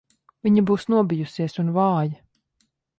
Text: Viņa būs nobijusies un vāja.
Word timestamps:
Viņa 0.47 0.63
būs 0.69 0.87
nobijusies 0.95 1.59
un 1.67 1.73
vāja. 1.79 2.21